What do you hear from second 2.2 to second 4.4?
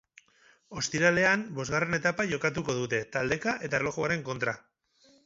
jokatuko dute, taldeka eta erlojuaren